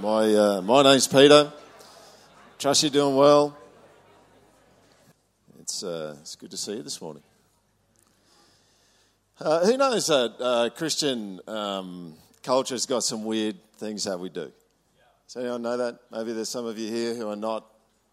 [0.00, 1.52] My, uh, my name's Peter.
[2.58, 3.54] Trust you're doing well.
[5.60, 7.22] It's, uh, it's good to see you this morning.
[9.38, 14.50] Uh, who knows that uh, Christian um, culture's got some weird things that we do?
[15.26, 15.98] Does anyone know that?
[16.10, 17.66] Maybe there's some of you here who are not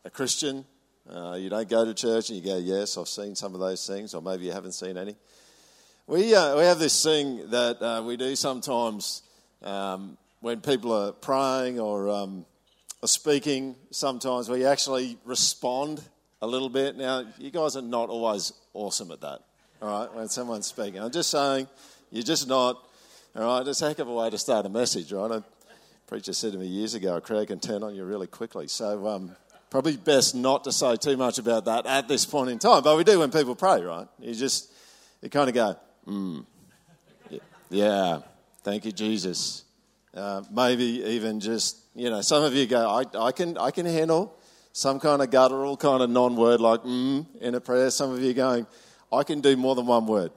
[0.03, 0.65] a Christian.
[1.09, 3.87] Uh, you don't go to church and you go, Yes, I've seen some of those
[3.87, 5.15] things, or maybe you haven't seen any.
[6.05, 9.21] We, uh, we have this thing that we do sometimes
[9.63, 12.45] um, when people are praying or um,
[13.03, 16.01] are speaking, sometimes we actually respond
[16.41, 16.95] a little bit.
[16.95, 19.39] Now, you guys are not always awesome at that,
[19.81, 21.01] all right, when someone's speaking.
[21.01, 21.67] I'm just saying,
[22.11, 22.83] you're just not,
[23.35, 25.31] all right, it's a heck of a way to start a message, right?
[25.31, 25.43] A
[26.05, 28.67] preacher said to me years ago, a crowd can turn on you really quickly.
[28.67, 29.35] So, um,
[29.69, 32.83] probably best not to say too much about that at this point in time.
[32.83, 34.07] But we do when people pray, right?
[34.19, 34.71] You just,
[35.21, 36.39] you kind of go, hmm,
[37.69, 38.19] yeah,
[38.63, 39.63] thank you, Jesus.
[40.17, 43.85] Uh, maybe even just, you know, some of you go, I, I, can, I can
[43.85, 44.35] handle
[44.73, 47.91] some kind of guttural kind of non word like mm in a prayer.
[47.91, 48.65] Some of you going,
[49.13, 50.31] I can do more than one word.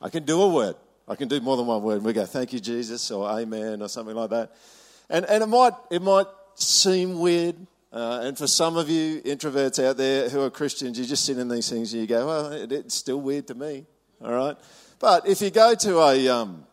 [0.00, 0.76] I can do a word.
[1.06, 1.96] I can do more than one word.
[1.96, 4.52] And we go, thank you, Jesus, or amen, or something like that.
[5.10, 7.56] And, and it, might, it might seem weird.
[7.92, 11.36] Uh, and for some of you introverts out there who are Christians, you just sit
[11.36, 13.84] in these things and you go, well, it, it's still weird to me.
[14.24, 14.56] All right?
[14.98, 16.64] But if you go to a, um,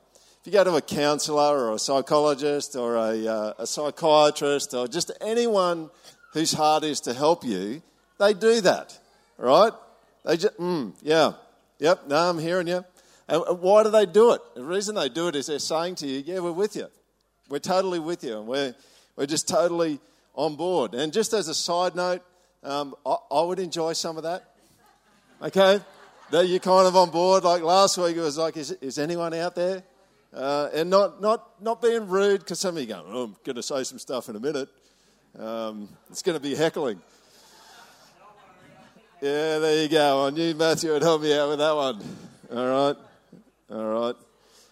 [0.49, 5.11] you go to a counsellor or a psychologist or a, uh, a psychiatrist or just
[5.21, 5.91] anyone
[6.33, 7.83] whose heart is to help you,
[8.17, 8.97] they do that,
[9.37, 9.71] right?
[10.25, 11.33] They just, mm, yeah,
[11.77, 12.83] yep, no, I'm hearing you.
[13.27, 14.41] And why do they do it?
[14.55, 16.87] The reason they do it is they're saying to you, yeah, we're with you.
[17.47, 18.39] We're totally with you.
[18.39, 18.73] And we're,
[19.15, 19.99] we're just totally
[20.33, 20.95] on board.
[20.95, 22.23] And just as a side note,
[22.63, 24.51] um, I, I would enjoy some of that.
[25.43, 25.79] Okay?
[26.31, 27.43] That you're kind of on board.
[27.43, 29.83] Like last week, it was like, is, is anyone out there?
[30.33, 33.55] Uh, and not, not, not being rude, because some of you go, oh, I'm going
[33.55, 34.69] to say some stuff in a minute.
[35.37, 37.01] Um, it's going to be heckling.
[39.21, 40.27] Yeah, there you go.
[40.27, 42.01] I knew Matthew would help me out with that one.
[42.51, 42.95] All right.
[43.71, 44.15] All right.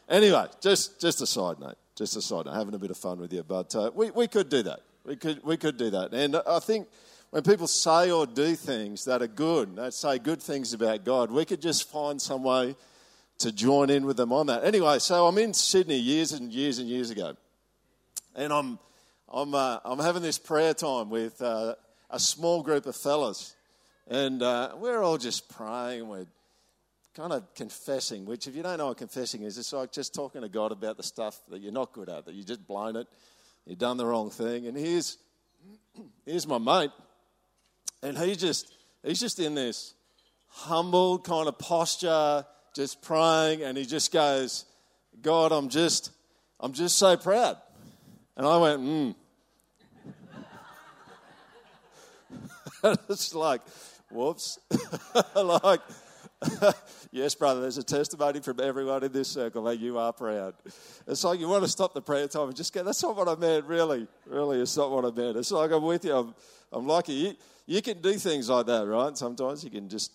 [0.08, 1.76] Anyway, just, just a side note.
[1.96, 2.54] Just a side note.
[2.54, 3.44] Having a bit of fun with you.
[3.44, 4.82] But uh, we, we could do that.
[5.06, 6.14] We could, we could do that.
[6.14, 6.88] And I think
[7.32, 11.30] when people say or do things that are good, that say good things about God,
[11.32, 12.76] we could just find some way
[13.40, 14.64] to join in with them on that.
[14.64, 17.36] Anyway, so I'm in Sydney years and years and years ago,
[18.36, 18.80] and I'm
[19.32, 21.76] I'm uh, I'm having this prayer time with uh,
[22.10, 23.56] a small group of fellas,
[24.08, 26.08] and uh, we're all just praying.
[26.08, 26.28] We're
[27.16, 30.42] kind of confessing, which if you don't know what confessing is, it's like just talking
[30.42, 33.08] to God about the stuff that you're not good at, that you just blown it,
[33.66, 34.68] you've done the wrong thing.
[34.68, 35.18] And here's
[36.26, 36.92] here's my mate,
[38.02, 38.72] and he just
[39.04, 39.94] he's just in this
[40.48, 42.46] humble kind of posture
[42.78, 44.66] just praying, and he just goes,
[45.20, 46.12] God, I'm just,
[46.60, 47.58] I'm just so proud.
[48.38, 49.12] And I went, hmm.
[53.10, 53.62] it's like,
[54.12, 54.60] whoops.
[55.36, 55.82] like,
[57.12, 60.54] yes, brother, there's a testimony from everyone in this circle that you are proud.
[61.08, 63.28] It's like you want to stop the prayer time and just go, that's not what
[63.28, 64.06] I meant, really.
[64.28, 65.36] Really, it's not what I meant.
[65.36, 66.16] It's like I'm with you.
[66.16, 66.36] I'm,
[66.72, 67.14] I'm lucky.
[67.14, 67.34] You,
[67.66, 69.18] you can do things like that, right?
[69.18, 70.12] Sometimes you can just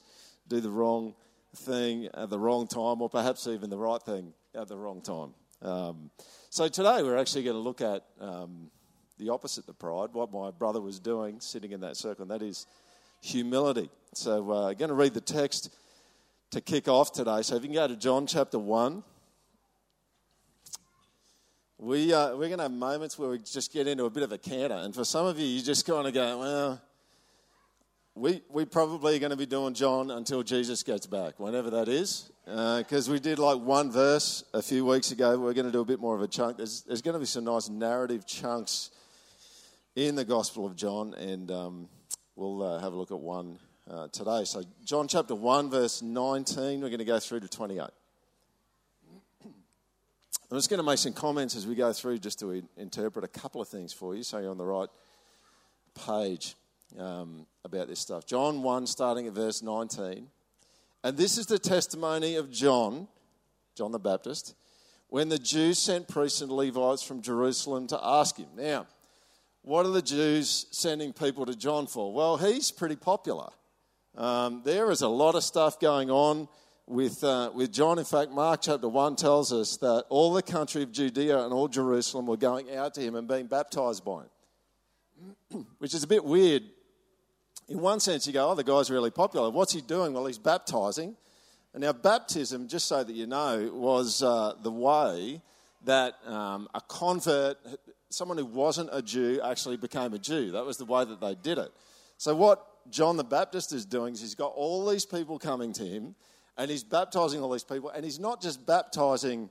[0.47, 1.15] do the wrong
[1.57, 5.35] thing at the wrong time, or perhaps even the right thing at the wrong time.
[5.63, 6.11] Um,
[6.51, 8.71] so today we're actually going to look at um,
[9.19, 12.43] the opposite of pride, what my brother was doing sitting in that circle, and that
[12.43, 12.67] is
[13.21, 13.89] humility.
[14.15, 15.75] So uh, I'm going to read the text
[16.51, 17.43] to kick off today.
[17.43, 19.03] So if you can go to John chapter 1.
[21.79, 24.31] We, uh, we're going to have moments where we just get into a bit of
[24.31, 24.77] a canter.
[24.77, 26.83] And for some of you, you just kind of go, well,
[28.15, 32.31] we, we're probably going to be doing John until Jesus gets back, whenever that is.
[32.45, 35.39] Because uh, we did like one verse a few weeks ago.
[35.39, 36.59] We're going to do a bit more of a chunk.
[36.59, 38.91] There's, there's going to be some nice narrative chunks
[39.97, 41.89] in the Gospel of John, and um,
[42.37, 43.59] we'll uh, have a look at one
[43.91, 44.45] uh, today.
[44.45, 47.81] So, John chapter 1, verse 19, we're going to go through to 28.
[49.45, 53.29] I'm just going to make some comments as we go through just to interpret a
[53.29, 54.89] couple of things for you so you're on the right
[56.07, 56.57] page
[56.99, 58.27] um, about this stuff.
[58.27, 60.27] John 1, starting at verse 19.
[61.05, 63.09] And this is the testimony of John,
[63.77, 64.55] John the Baptist,
[65.09, 68.49] when the Jews sent priests and Levites from Jerusalem to ask him.
[68.57, 68.87] Now,
[69.63, 72.13] what are the Jews sending people to John for?
[72.13, 73.51] Well, he's pretty popular.
[74.17, 76.49] Um, there is a lot of stuff going on
[76.87, 77.99] with, uh, with John.
[77.99, 81.69] In fact, Mark chapter 1 tells us that all the country of Judea and all
[81.69, 84.23] Jerusalem were going out to him and being baptized by
[85.51, 86.63] him, which is a bit weird
[87.69, 89.51] in one sense, you go, oh, the guy's really popular.
[89.51, 90.13] What's he doing?
[90.13, 91.17] Well, he's baptizing.
[91.75, 95.41] And now, baptism, just so that you know, was uh, the way
[95.85, 97.57] that um, a convert,
[98.11, 100.53] someone who wasn't a Jew actually became a Jew.
[100.53, 101.73] That was the way that they did it.
[102.19, 105.85] So, what John the Baptist is doing is he's got all these people coming to
[105.85, 106.15] him
[106.57, 107.91] and he's baptizing all these people.
[107.91, 109.51] And he's not just baptizing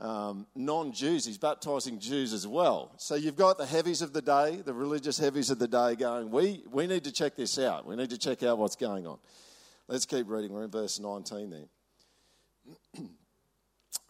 [0.00, 2.92] um, non Jews, he's baptizing Jews as well.
[2.98, 6.30] So, you've got the heavies of the day, the religious heavies of the day going,
[6.30, 7.86] we, we need to check this out.
[7.86, 9.18] We need to check out what's going on.
[9.88, 10.52] Let's keep reading.
[10.52, 13.04] We're in verse 19 there.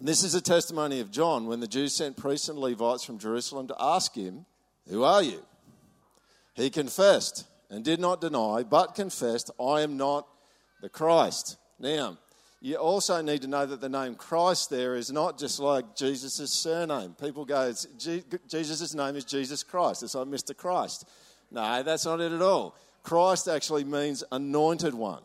[0.00, 3.67] This is a testimony of John when the Jews sent priests and Levites from Jerusalem
[3.67, 4.46] to ask him,
[4.88, 5.43] Who are you?
[6.55, 10.29] He confessed and did not deny, but confessed, I am not
[10.82, 11.56] the Christ.
[11.81, 12.17] Now,
[12.60, 16.50] you also need to know that the name Christ there is not just like Jesus'
[16.50, 17.14] surname.
[17.20, 17.72] People go,
[18.49, 20.02] Jesus' name is Jesus Christ.
[20.02, 20.56] It's like Mr.
[20.56, 21.08] Christ.
[21.50, 22.75] No, that's not it at all.
[23.05, 25.22] Christ actually means anointed one.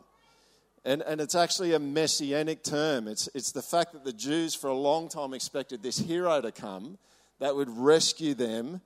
[0.86, 3.08] And, and it's actually a messianic term.
[3.08, 6.52] It's, it's the fact that the Jews for a long time expected this hero to
[6.52, 6.98] come
[7.40, 8.82] that would rescue them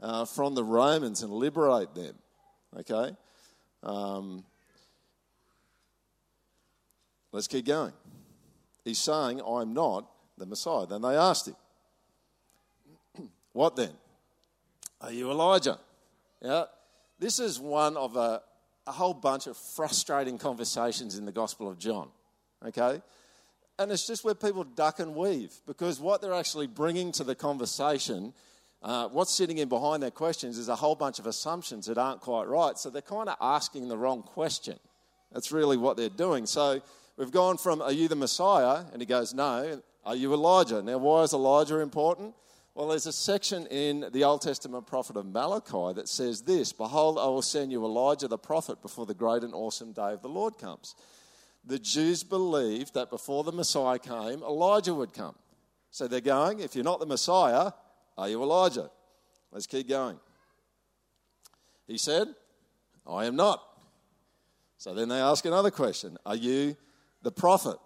[0.00, 2.14] uh, from the Romans and liberate them.
[2.78, 3.16] Okay?
[3.82, 4.44] Um,
[7.32, 7.92] let's keep going.
[8.84, 10.08] He's saying, I'm not
[10.38, 10.86] the Messiah.
[10.86, 11.56] Then they asked him,
[13.52, 13.92] What then?
[15.00, 15.78] Are you Elijah?
[16.42, 16.64] Yeah.
[17.18, 18.42] This is one of a,
[18.86, 22.08] a whole bunch of frustrating conversations in the Gospel of John.
[22.64, 23.02] Okay?
[23.78, 27.34] And it's just where people duck and weave because what they're actually bringing to the
[27.34, 28.34] conversation,
[28.82, 32.20] uh, what's sitting in behind their questions, is a whole bunch of assumptions that aren't
[32.20, 32.76] quite right.
[32.76, 34.78] So they're kind of asking the wrong question.
[35.32, 36.46] That's really what they're doing.
[36.46, 36.80] So
[37.18, 38.84] we've gone from, Are you the Messiah?
[38.92, 39.82] And he goes, No.
[40.06, 40.80] Are you Elijah?
[40.80, 42.34] Now, why is Elijah important?
[42.74, 47.18] Well, there's a section in the Old Testament prophet of Malachi that says this Behold,
[47.18, 50.28] I will send you Elijah the prophet before the great and awesome day of the
[50.28, 50.94] Lord comes.
[51.64, 55.34] The Jews believed that before the Messiah came, Elijah would come.
[55.90, 57.72] So they're going, If you're not the Messiah,
[58.16, 58.90] are you Elijah?
[59.50, 60.18] Let's keep going.
[61.86, 62.28] He said,
[63.06, 63.62] I am not.
[64.76, 66.76] So then they ask another question Are you
[67.22, 67.76] the prophet?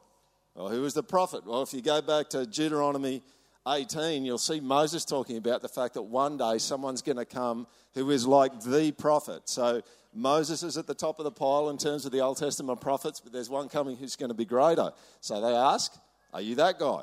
[0.55, 1.46] Well, who is the prophet?
[1.46, 3.23] Well, if you go back to Deuteronomy
[3.67, 7.67] 18, you'll see Moses talking about the fact that one day someone's going to come
[7.94, 9.49] who is like the prophet.
[9.49, 9.82] So
[10.12, 13.20] Moses is at the top of the pile in terms of the Old Testament prophets,
[13.20, 14.90] but there's one coming who's going to be greater.
[15.20, 15.94] So they ask,
[16.34, 17.02] Are you that guy?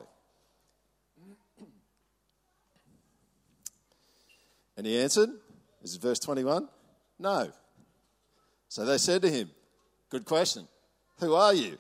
[4.78, 5.30] And he answered,
[5.82, 6.68] This is verse 21,
[7.18, 7.52] No.
[8.68, 9.50] So they said to him,
[10.10, 10.68] Good question.
[11.20, 11.78] Who are you?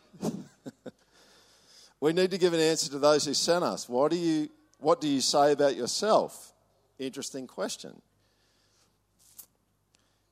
[2.01, 3.89] We need to give an answer to those who sent us.
[3.89, 4.49] Why do you
[4.79, 6.53] what do you say about yourself?
[6.97, 8.01] Interesting question.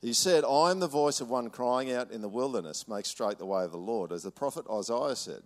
[0.02, 3.40] He said, I am the voice of one crying out in the wilderness, make straight
[3.40, 5.42] the way of the Lord, as the prophet Isaiah said.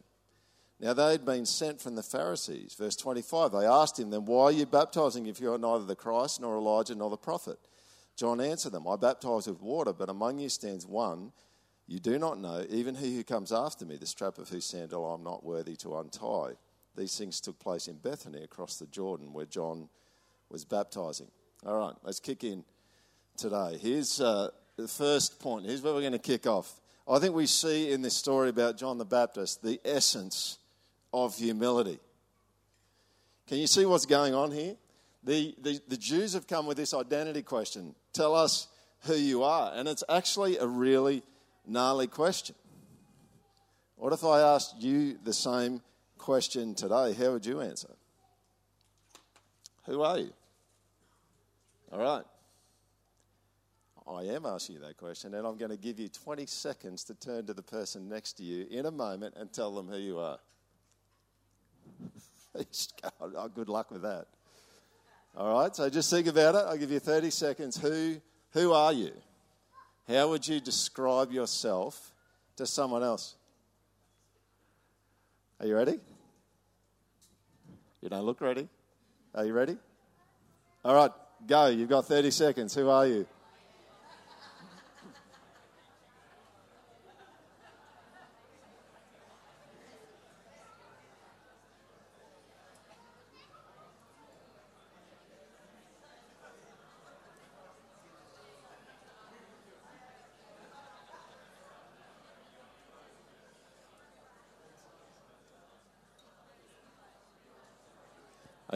[0.79, 2.75] Now they had been sent from the Pharisees.
[2.77, 5.95] Verse 25, they asked him, Then why are you baptizing if you are neither the
[5.95, 7.59] Christ, nor Elijah, nor the prophet?
[8.15, 11.31] John answered them, I baptize with water, but among you stands one
[11.91, 15.11] you do not know, even he who comes after me, the strap of whose sandal
[15.11, 16.53] I am not worthy to untie.
[16.95, 19.89] These things took place in Bethany across the Jordan where John
[20.49, 21.27] was baptizing.
[21.65, 22.63] All right, let's kick in
[23.35, 23.77] today.
[23.81, 25.65] Here's uh, the first point.
[25.65, 26.79] Here's where we're going to kick off.
[27.09, 30.59] I think we see in this story about John the Baptist the essence
[31.13, 31.99] of humility.
[33.47, 34.77] Can you see what's going on here?
[35.25, 38.69] The, the, the Jews have come with this identity question tell us
[39.01, 39.73] who you are.
[39.75, 41.23] And it's actually a really
[41.65, 42.55] gnarly question.
[43.95, 45.81] What if I asked you the same
[46.17, 47.89] question today, how would you answer?
[49.85, 50.33] Who are you?
[51.91, 52.23] All right.
[54.07, 57.13] I am asking you that question, and I'm going to give you 20 seconds to
[57.13, 60.19] turn to the person next to you in a moment and tell them who you
[60.19, 60.39] are.
[63.21, 64.25] Oh, oh, good luck with that.
[65.37, 66.65] All right, so just think about it.
[66.67, 67.77] I'll give you 30 seconds.
[67.77, 68.17] Who,
[68.51, 69.13] who are you?
[70.07, 72.11] How would you describe yourself
[72.57, 73.35] to someone else?
[75.59, 75.99] Are you ready?
[78.01, 78.67] You don't look ready.
[79.35, 79.77] Are you ready?
[80.83, 81.11] All right,
[81.47, 81.67] go.
[81.67, 82.73] You've got 30 seconds.
[82.73, 83.27] Who are you?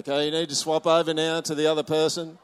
[0.07, 2.37] Okay, you need to swap over now to the other person.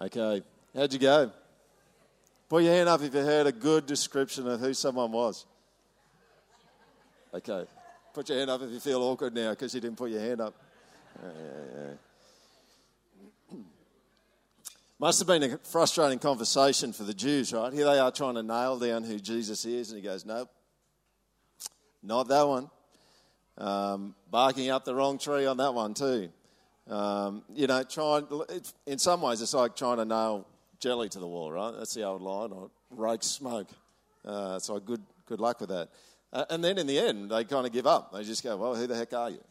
[0.00, 0.42] Okay,
[0.74, 1.30] how'd you go?
[2.48, 5.46] Put your hand up if you heard a good description of who someone was.
[7.36, 7.66] Okay,
[8.14, 10.40] put your hand up if you feel awkward now because you didn't put your hand
[10.40, 10.54] up.
[11.22, 11.94] Yeah, yeah,
[13.52, 13.58] yeah.
[14.98, 17.70] Must have been a frustrating conversation for the Jews, right?
[17.74, 20.48] Here they are trying to nail down who Jesus is, and he goes, Nope,
[22.02, 22.70] not that one.
[23.58, 26.30] Um, barking up the wrong tree on that one, too.
[26.88, 28.26] Um, you know, trying,
[28.86, 30.46] in some ways, it's like trying to nail
[30.80, 31.74] jelly to the wall, right?
[31.76, 33.68] That's the old line, or rake smoke.
[34.24, 35.90] Uh, so good, good luck with that.
[36.50, 38.12] And then in the end, they kind of give up.
[38.12, 39.42] They just go, well, who the heck are you?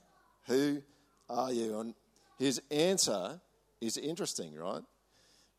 [0.48, 0.84] Who
[1.30, 1.80] are you?
[1.80, 1.96] And
[2.38, 3.42] his answer
[3.82, 4.84] is interesting, right?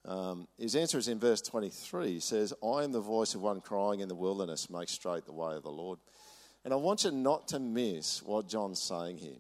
[0.04, 2.14] Um, his answer is in verse 23.
[2.14, 5.32] He says, I am the voice of one crying in the wilderness, make straight the
[5.32, 5.98] way of the Lord.
[6.64, 9.38] And I want you not to miss what John's saying here.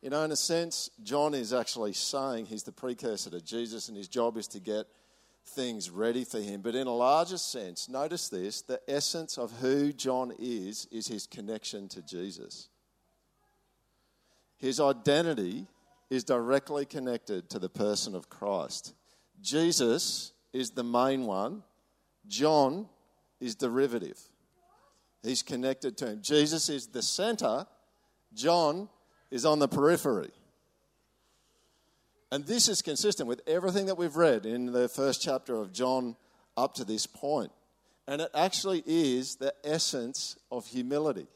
[0.00, 3.96] You know, in a sense, John is actually saying he's the precursor to Jesus and
[3.96, 4.86] his job is to get
[5.44, 6.60] things ready for him.
[6.60, 11.26] But in a larger sense, notice this the essence of who John is, is his
[11.26, 12.68] connection to Jesus.
[14.58, 15.66] His identity
[16.08, 18.94] is directly connected to the person of Christ.
[19.40, 21.62] Jesus is the main one,
[22.28, 22.88] John
[23.40, 24.20] is derivative.
[25.22, 26.22] He's connected to him.
[26.22, 27.66] Jesus is the center,
[28.34, 28.88] John
[29.30, 30.30] is on the periphery.
[32.32, 36.16] And this is consistent with everything that we've read in the first chapter of John
[36.56, 37.52] up to this point.
[38.08, 41.26] And it actually is the essence of humility.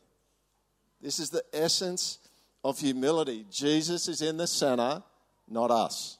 [1.02, 2.18] This is the essence
[2.64, 3.44] of humility.
[3.50, 5.02] Jesus is in the center,
[5.46, 6.16] not us.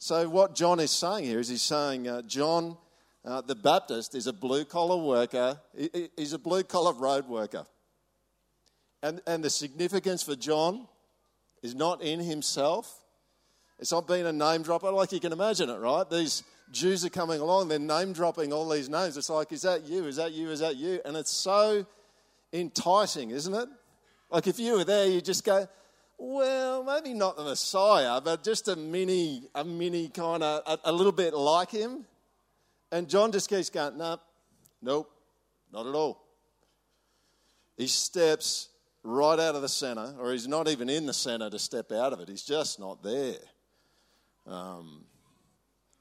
[0.00, 2.76] So, what John is saying here is he's saying uh, John
[3.24, 7.66] uh, the Baptist is a blue collar worker, he, he's a blue collar road worker.
[9.00, 10.88] And, and the significance for John
[11.62, 12.97] is not in himself.
[13.78, 16.08] It's not being a name dropper, like you can imagine it, right?
[16.08, 16.42] These
[16.72, 19.16] Jews are coming along, they're name dropping all these names.
[19.16, 20.04] It's like, is that you?
[20.06, 20.50] Is that you?
[20.50, 21.00] Is that you?
[21.04, 21.86] And it's so
[22.52, 23.68] enticing, isn't it?
[24.30, 25.68] Like if you were there, you just go,
[26.18, 30.92] well, maybe not the Messiah, but just a mini, a mini kind of, a, a
[30.92, 32.04] little bit like him.
[32.90, 34.18] And John just keeps going, no,
[34.82, 35.10] nope,
[35.72, 36.24] not at all.
[37.76, 38.68] He steps
[39.04, 42.12] right out of the center, or he's not even in the center to step out
[42.12, 42.28] of it.
[42.28, 43.36] He's just not there.
[44.48, 45.04] Um,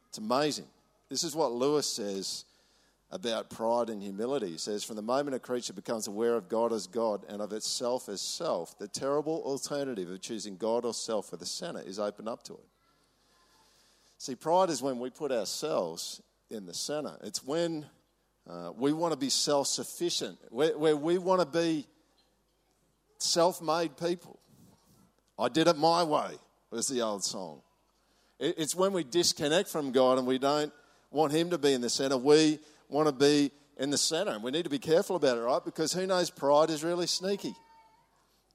[0.07, 0.67] it's amazing.
[1.09, 2.45] This is what Lewis says
[3.11, 4.51] about pride and humility.
[4.51, 7.53] He says, From the moment a creature becomes aware of God as God and of
[7.53, 11.99] itself as self, the terrible alternative of choosing God or self for the center is
[11.99, 12.65] opened up to it.
[14.17, 17.17] See, pride is when we put ourselves in the center.
[17.23, 17.85] It's when
[18.49, 21.85] uh, we want to be self sufficient, where, where we want to be
[23.19, 24.39] self made people.
[25.39, 26.31] I did it my way,
[26.71, 27.61] was the old song.
[28.39, 30.73] It, it's when we disconnect from God and we don't
[31.11, 32.17] want Him to be in the center.
[32.17, 34.31] We want to be in the center.
[34.31, 35.63] And we need to be careful about it, right?
[35.63, 37.55] Because who knows, pride is really sneaky.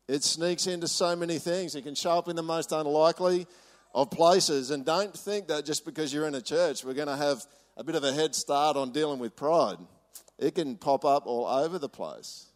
[0.08, 1.74] It sneaks into so many things.
[1.74, 3.46] It can show up in the most unlikely
[3.94, 4.70] of places.
[4.70, 7.44] And don't think that just because you're in a church, we're going to have
[7.76, 9.76] a bit of a head start on dealing with pride.
[10.38, 12.46] It can pop up all over the place.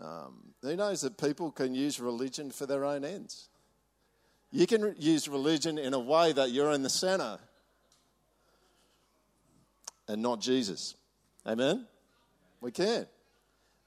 [0.00, 3.48] Um, who knows that people can use religion for their own ends?
[4.54, 7.38] You can use religion in a way that you're in the center
[10.06, 10.94] and not Jesus.
[11.44, 11.88] Amen?
[12.60, 13.04] We can.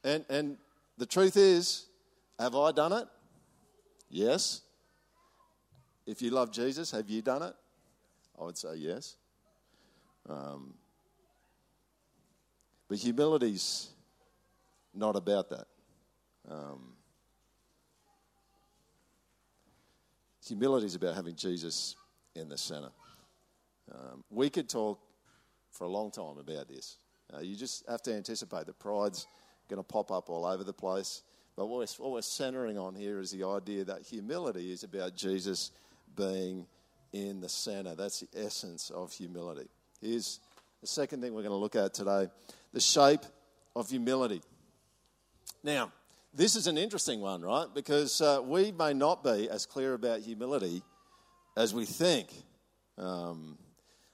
[0.04, 0.58] And, and
[0.98, 1.86] the truth is,
[2.38, 3.08] have I done it?
[4.10, 4.60] Yes.
[6.06, 7.54] If you love Jesus, have you done it?
[8.38, 9.16] I would say yes.
[10.28, 10.74] Um,
[12.90, 13.88] but humility's
[14.94, 15.68] not about that.
[16.52, 16.97] Um,
[20.48, 21.96] humility is about having Jesus
[22.36, 22.90] in the center.
[23.94, 25.00] Um, we could talk
[25.72, 26.98] for a long time about this.
[27.34, 29.28] Uh, you just have to anticipate that pride's
[29.70, 31.24] going to pop up all over the place.
[31.56, 35.16] But what we're, what we're centering on here is the idea that humility is about
[35.16, 35.72] Jesus
[36.16, 36.66] being
[37.14, 37.96] in the center.
[37.96, 39.68] That's the essence of humility.
[40.02, 40.40] Here's
[40.82, 42.30] the second thing we're going to look at today
[42.74, 43.22] the shape
[43.76, 44.42] of humility.
[45.64, 45.92] Now,
[46.38, 47.66] this is an interesting one, right?
[47.74, 50.84] Because uh, we may not be as clear about humility
[51.58, 52.30] as we think.
[52.96, 53.58] Um,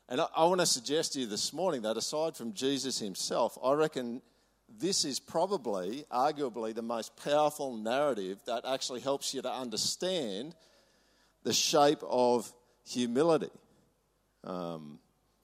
[0.08, 3.58] and I, I want to suggest to you this morning that aside from Jesus himself,
[3.62, 4.22] I reckon
[4.70, 10.56] this is probably, arguably, the most powerful narrative that actually helps you to understand
[11.44, 12.52] the shape of
[12.88, 13.52] humility.
[14.46, 15.00] Um,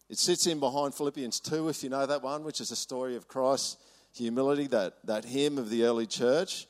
[0.09, 3.17] it sits in behind Philippians 2, if you know that one, which is a story
[3.17, 3.75] of Christ's
[4.13, 6.67] humility, that, that hymn of the early church.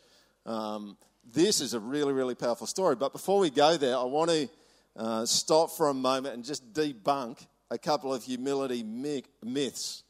[0.49, 0.97] Um,
[1.31, 2.95] this is a really, really powerful story.
[2.95, 4.49] But before we go there, I want to
[4.95, 10.03] uh, stop for a moment and just debunk a couple of humility myths.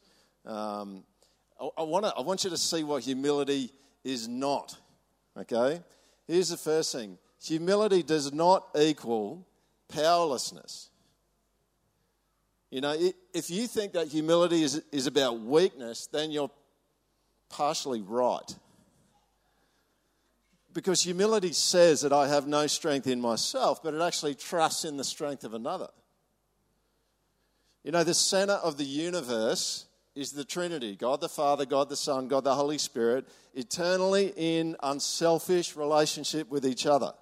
[0.46, 1.04] Um,
[1.60, 3.70] I, I, wanna, I want you to see what humility
[4.02, 4.78] is not.
[5.36, 5.82] Okay?
[6.26, 9.46] Here's the first thing humility does not equal
[9.88, 10.88] powerlessness.
[12.70, 12.96] You know,
[13.34, 16.50] if you think that humility is, is about weakness, then you're
[17.50, 18.54] partially right.
[20.72, 24.96] Because humility says that I have no strength in myself, but it actually trusts in
[24.96, 25.88] the strength of another.
[27.82, 31.96] You know, the center of the universe is the Trinity God the Father, God the
[31.96, 37.12] Son, God the Holy Spirit, eternally in unselfish relationship with each other.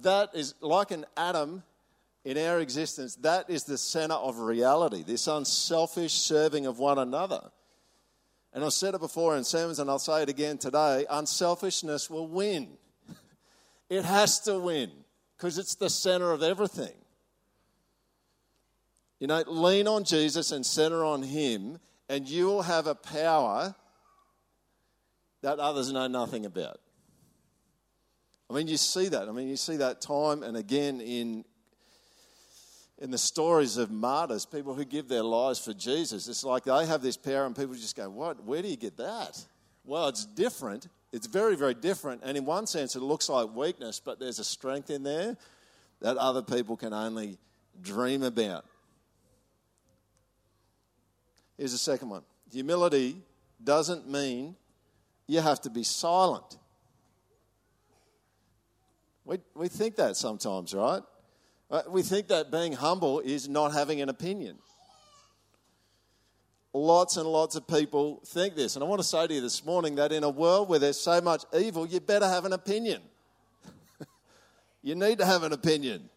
[0.00, 1.62] That is like an atom
[2.24, 7.50] in our existence, that is the center of reality, this unselfish serving of one another.
[8.52, 12.28] And I've said it before in sermons, and I'll say it again today unselfishness will
[12.28, 12.68] win.
[13.88, 14.90] It has to win
[15.36, 16.94] because it's the center of everything.
[19.20, 21.78] You know, lean on Jesus and center on Him,
[22.08, 23.74] and you will have a power
[25.42, 26.80] that others know nothing about.
[28.48, 29.28] I mean, you see that.
[29.28, 31.44] I mean, you see that time and again in
[32.98, 36.28] in the stories of martyrs, people who give their lives for Jesus.
[36.28, 38.44] It's like they have this power, and people just go, What?
[38.44, 39.44] Where do you get that?
[39.84, 40.88] Well, it's different.
[41.12, 42.22] It's very, very different.
[42.24, 45.36] And in one sense, it looks like weakness, but there's a strength in there
[46.00, 47.38] that other people can only
[47.80, 48.64] dream about.
[51.58, 53.16] Here's the second one humility
[53.62, 54.56] doesn't mean
[55.26, 56.58] you have to be silent.
[59.24, 61.02] We, we think that sometimes, right?
[61.72, 64.58] Uh, we think that being humble is not having an opinion.
[66.74, 68.76] Lots and lots of people think this.
[68.76, 71.00] And I want to say to you this morning that in a world where there's
[71.00, 73.00] so much evil, you better have an opinion.
[74.82, 76.10] you need to have an opinion.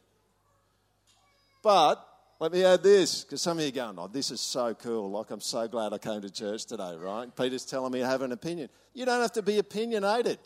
[1.63, 2.05] But
[2.37, 5.09] let me add this, because some of you are going, oh, this is so cool.
[5.11, 7.33] Like, I'm so glad I came to church today, right?
[7.33, 8.67] Peter's telling me I have an opinion.
[8.93, 10.39] You don't have to be opinionated,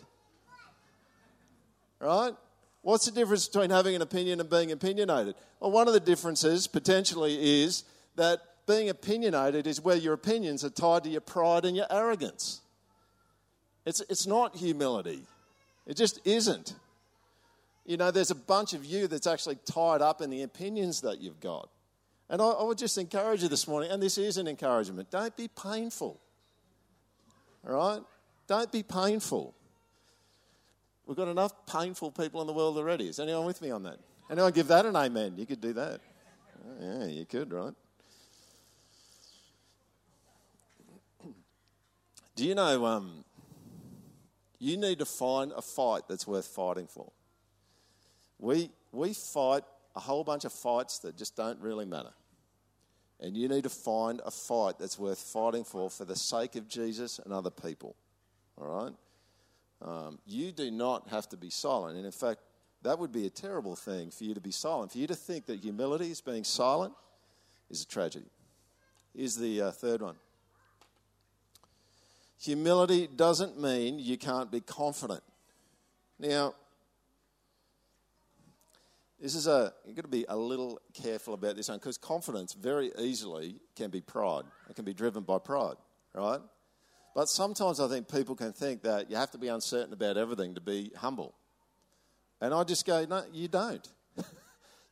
[2.00, 2.36] right?
[2.82, 5.36] What's the difference between having an opinion and being opinionated?
[5.60, 7.84] Well, one of the differences potentially is
[8.15, 12.62] that being opinionated is where your opinions are tied to your pride and your arrogance.
[13.86, 15.24] It's, it's not humility,
[15.86, 16.76] it just isn't.
[17.86, 21.20] You know, there's a bunch of you that's actually tied up in the opinions that
[21.20, 21.70] you've got.
[22.30, 25.36] And I, I would just encourage you this morning, and this is an encouragement don't
[25.36, 26.20] be painful.
[27.68, 28.02] All right?
[28.48, 29.56] Don't be painful.
[31.10, 33.08] We've got enough painful people in the world already.
[33.08, 33.98] Is anyone with me on that?
[34.30, 35.34] Anyone give that an amen?
[35.38, 36.02] You could do that.
[36.63, 37.74] Oh, yeah, you could, right?
[42.36, 43.26] Do you know um,
[44.60, 47.12] you need to find a fight that's worth fighting for?
[48.38, 49.63] We, we fight
[49.95, 52.13] a whole bunch of fights that just don't really matter.
[53.19, 56.67] And you need to find a fight that's worth fighting for for the sake of
[56.67, 57.95] Jesus and other people.
[58.62, 58.93] All right?
[59.82, 61.98] Um, you do not have to be silent.
[61.98, 62.42] And in fact,
[62.82, 64.92] that would be a terrible thing for you to be silent.
[64.92, 66.94] For you to think that humility is being silent
[67.70, 68.30] is a tragedy.
[69.15, 70.15] Here's the uh, third one
[72.42, 75.22] humility doesn't mean you can't be confident.
[76.18, 76.56] Now,
[79.20, 82.54] this is a you've got to be a little careful about this one because confidence
[82.54, 84.44] very easily can be pride.
[84.70, 85.76] It can be driven by pride,
[86.13, 86.39] right?
[87.15, 90.56] But sometimes I think people can think that you have to be uncertain about everything
[90.56, 91.34] to be humble.
[92.41, 93.86] And I just go, no, you don't.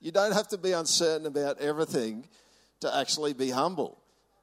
[0.01, 2.27] you don't have to be uncertain about everything
[2.81, 3.97] to actually be humble.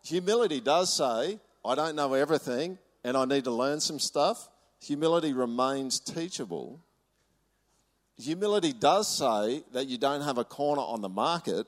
[0.04, 4.48] Humility does say, I don't know everything and I need to learn some stuff.
[4.82, 6.80] Humility remains teachable.
[8.18, 11.66] Humility does say that you don't have a corner on the market,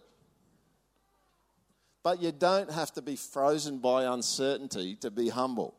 [2.02, 5.74] but you don't have to be frozen by uncertainty to be humble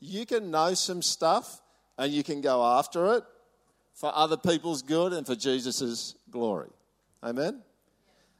[0.00, 1.60] you can know some stuff
[1.96, 3.24] and you can go after it
[3.94, 6.70] for other people's good and for Jesus' glory.
[7.22, 7.62] Amen?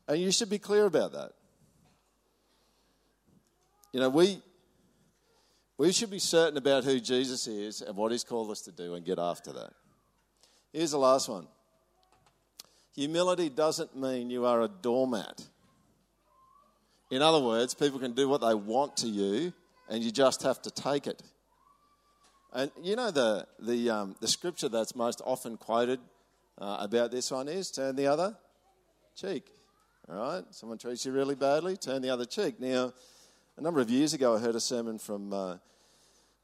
[0.07, 1.33] And you should be clear about that.
[3.93, 4.41] You know, we,
[5.77, 8.95] we should be certain about who Jesus is and what he's called us to do
[8.95, 9.73] and get after that.
[10.73, 11.49] Here's the last one
[12.95, 15.47] humility doesn't mean you are a doormat.
[17.11, 19.53] In other words, people can do what they want to you
[19.89, 21.23] and you just have to take it.
[22.53, 26.01] And you know the, the, um, the scripture that's most often quoted
[26.59, 28.37] uh, about this one is turn the other
[29.15, 29.45] cheek.
[30.09, 30.45] All right?
[30.51, 32.59] Someone treats you really badly, turn the other cheek.
[32.59, 32.93] Now,
[33.57, 35.57] a number of years ago, I heard a sermon from uh,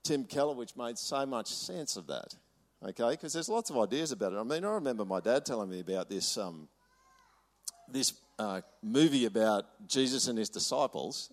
[0.02, 2.34] Tim Keller which made so much sense of that.
[2.86, 3.10] okay?
[3.10, 4.36] Because there's lots of ideas about it.
[4.36, 6.68] I mean, I remember my dad telling me about this, um,
[7.88, 11.32] this uh, movie about Jesus and his disciples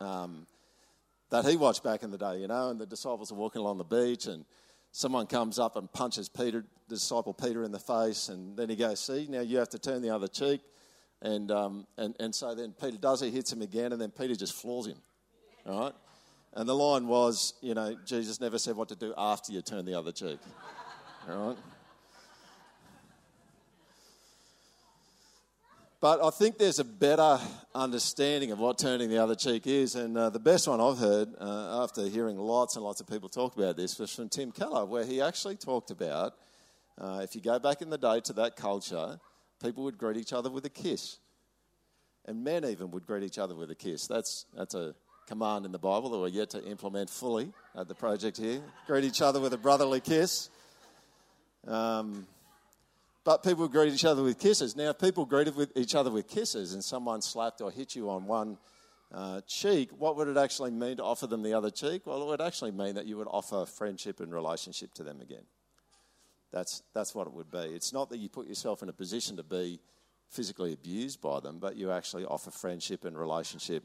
[0.00, 0.46] um,
[1.30, 3.78] that he watched back in the day, you know, and the disciples are walking along
[3.78, 4.44] the beach and
[4.92, 8.76] someone comes up and punches Peter, the disciple Peter, in the face, and then he
[8.76, 10.60] goes, "See, now you have to turn the other cheek,"
[11.22, 14.34] and um, and and so then Peter does he hits him again, and then Peter
[14.34, 14.98] just floors him,
[15.66, 15.94] all right.
[16.52, 19.84] And the line was, you know, Jesus never said what to do after you turn
[19.84, 20.40] the other cheek,
[21.28, 21.56] all right.
[26.00, 27.38] But I think there's a better
[27.74, 29.96] understanding of what turning the other cheek is.
[29.96, 33.28] And uh, the best one I've heard, uh, after hearing lots and lots of people
[33.28, 36.32] talk about this, was from Tim Keller, where he actually talked about
[36.98, 39.20] uh, if you go back in the day to that culture,
[39.62, 41.18] people would greet each other with a kiss.
[42.24, 44.06] And men even would greet each other with a kiss.
[44.06, 44.94] That's, that's a
[45.26, 48.62] command in the Bible that we're yet to implement fully at the project here.
[48.86, 50.48] Greet each other with a brotherly kiss.
[51.66, 52.26] Um,
[53.24, 54.76] but people greet each other with kisses.
[54.76, 58.08] Now, if people greeted with each other with kisses and someone slapped or hit you
[58.10, 58.58] on one
[59.12, 62.06] uh, cheek, what would it actually mean to offer them the other cheek?
[62.06, 65.44] Well, it would actually mean that you would offer friendship and relationship to them again.
[66.52, 67.58] That's, that's what it would be.
[67.58, 69.80] It's not that you put yourself in a position to be
[70.30, 73.84] physically abused by them, but you actually offer friendship and relationship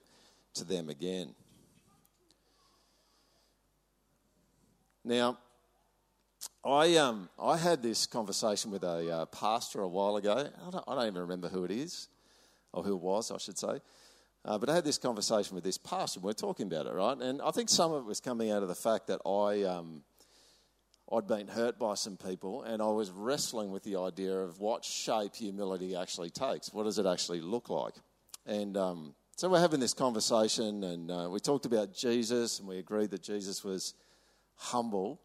[0.53, 1.33] to them again.
[5.03, 5.37] Now,
[6.63, 10.31] I, um, I had this conversation with a uh, pastor a while ago.
[10.31, 12.07] I don't, I don't, even remember who it is,
[12.73, 13.79] or who it was, I should say.
[14.43, 16.93] Uh, but I had this conversation with this pastor, and we are talking about it,
[16.93, 17.17] right?
[17.17, 20.03] And I think some of it was coming out of the fact that I, um,
[21.11, 24.83] I'd been hurt by some people, and I was wrestling with the idea of what
[24.83, 26.73] shape humility actually takes.
[26.73, 27.93] What does it actually look like?
[28.45, 32.77] And um, so we're having this conversation, and uh, we talked about Jesus, and we
[32.77, 33.93] agreed that Jesus was
[34.55, 35.19] humble.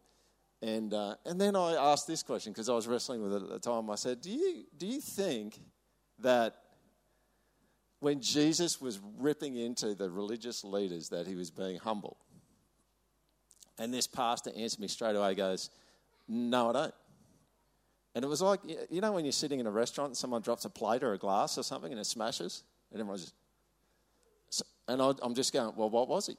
[0.61, 3.49] And, uh, and then I asked this question because I was wrestling with it at
[3.49, 3.89] the time.
[3.89, 5.59] I said, do you, do you think
[6.19, 6.55] that
[7.99, 12.17] when Jesus was ripping into the religious leaders that he was being humble?
[13.79, 15.71] And this pastor answered me straight away, goes,
[16.27, 16.93] No, I don't.
[18.13, 20.65] And it was like, you know, when you're sitting in a restaurant and someone drops
[20.65, 23.31] a plate or a glass or something and it smashes, and everyone's
[24.49, 26.37] just, and I'm just going, Well, what was he?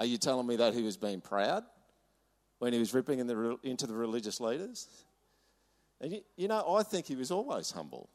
[0.00, 1.64] Are you telling me that he was being proud?
[2.58, 4.88] When he was ripping in the, into the religious leaders.
[6.00, 8.08] And you, you know, I think he was always humble.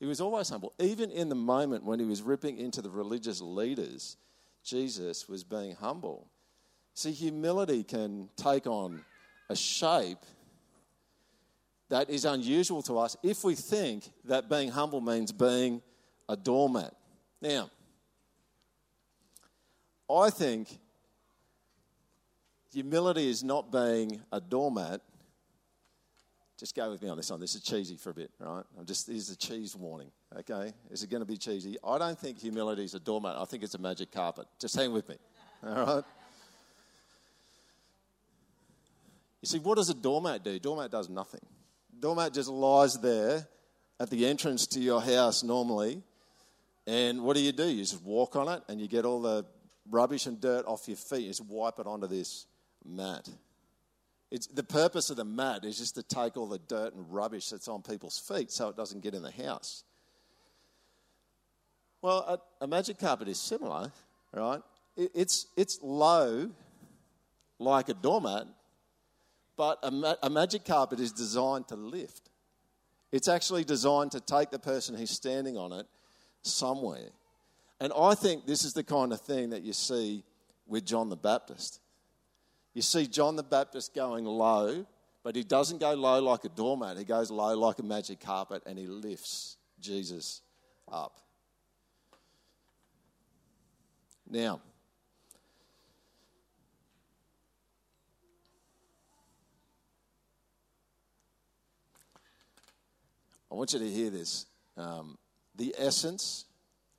[0.00, 0.72] He was always humble.
[0.78, 4.16] Even in the moment when he was ripping into the religious leaders,
[4.64, 6.28] Jesus was being humble.
[6.94, 9.04] See, humility can take on
[9.48, 10.18] a shape
[11.88, 15.80] that is unusual to us if we think that being humble means being
[16.28, 16.94] a doormat.
[17.40, 17.70] Now,
[20.10, 20.68] I think
[22.78, 25.00] Humility is not being a doormat.
[26.56, 27.40] Just go with me on this one.
[27.40, 28.62] This is cheesy for a bit, right?
[28.78, 30.12] I'm just here's a cheese warning.
[30.38, 31.76] Okay, is it going to be cheesy?
[31.84, 33.34] I don't think humility is a doormat.
[33.36, 34.46] I think it's a magic carpet.
[34.60, 35.16] Just hang with me.
[35.66, 36.04] All right.
[39.42, 40.56] You see, what does a doormat do?
[40.60, 41.44] Doormat does nothing.
[41.98, 43.44] Doormat just lies there
[43.98, 46.00] at the entrance to your house normally.
[46.86, 47.66] And what do you do?
[47.66, 49.44] You just walk on it and you get all the
[49.90, 51.22] rubbish and dirt off your feet.
[51.22, 52.46] You just wipe it onto this
[52.88, 53.28] mat.
[54.30, 57.48] It's, the purpose of the mat is just to take all the dirt and rubbish
[57.48, 59.84] that's on people's feet so it doesn't get in the house.
[62.02, 62.18] Well,
[62.60, 63.90] a, a magic carpet is similar,
[64.32, 64.60] right?
[64.96, 66.50] It, it's, it's low
[67.58, 68.46] like a doormat,
[69.56, 72.30] but a, ma- a magic carpet is designed to lift.
[73.10, 75.86] It's actually designed to take the person who's standing on it
[76.42, 77.08] somewhere.
[77.80, 80.22] And I think this is the kind of thing that you see
[80.66, 81.80] with John the Baptist.
[82.78, 84.86] You see John the Baptist going low,
[85.24, 86.96] but he doesn't go low like a doormat.
[86.96, 90.42] He goes low like a magic carpet and he lifts Jesus
[90.86, 91.18] up.
[94.30, 94.60] Now,
[103.50, 104.46] I want you to hear this.
[104.76, 105.18] Um,
[105.56, 106.44] the essence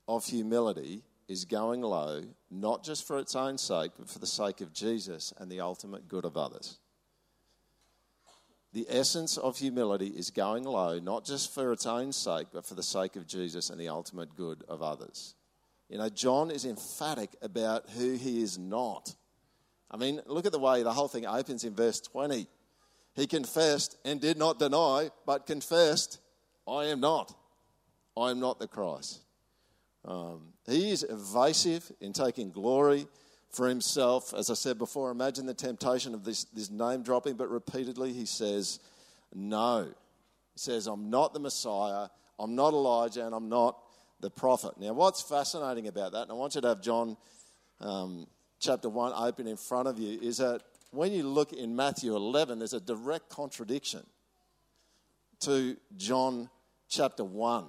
[0.10, 4.62] of humility is going low, not just for its own sake, but for the sake
[4.62, 6.80] of Jesus and the ultimate good of others.
[8.74, 12.74] The essence of humility is going low, not just for its own sake, but for
[12.74, 15.36] the sake of Jesus and the ultimate good of others.
[15.88, 19.16] You know, John is emphatic about who he is not.
[19.90, 22.48] I mean, look at the way the whole thing opens in verse 20.
[23.16, 26.20] He confessed and did not deny, but confessed,
[26.68, 27.36] I am not.
[28.16, 29.22] I am not the Christ.
[30.06, 33.08] Um, he is evasive in taking glory
[33.50, 34.34] for himself.
[34.34, 38.26] As I said before, imagine the temptation of this, this name dropping, but repeatedly he
[38.26, 38.80] says,
[39.34, 39.86] No.
[40.54, 43.78] He says, I'm not the Messiah, I'm not Elijah, and I'm not
[44.20, 44.74] the prophet.
[44.80, 47.18] Now, what's fascinating about that, and I want you to have John
[47.80, 48.28] um,
[48.60, 52.60] chapter 1 open in front of you, is that when you look in Matthew 11,
[52.60, 54.06] there's a direct contradiction
[55.42, 56.50] to John
[56.90, 57.66] chapter 1.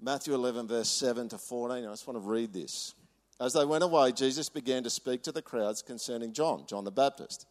[0.00, 1.84] Matthew 11, verse 7 to 14.
[1.84, 2.94] I just want to read this.
[3.40, 6.92] As they went away, Jesus began to speak to the crowds concerning John, John the
[6.92, 7.46] Baptist.